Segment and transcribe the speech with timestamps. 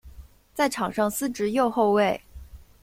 [0.55, 2.19] 在场上司职右后卫。